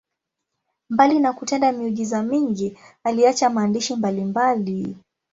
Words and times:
Mbali 0.89 1.19
na 1.19 1.33
kutenda 1.33 1.71
miujiza 1.71 2.23
mingi, 2.23 2.77
aliacha 3.03 3.49
maandishi 3.49 3.95
mbalimbali. 3.95 4.97